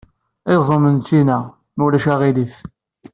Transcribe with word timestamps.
Iẓem 0.53 0.83
n 0.95 0.97
ččina, 1.03 1.39
ma 1.75 1.81
ulac 1.85 2.05
aɣilif. 2.13 2.55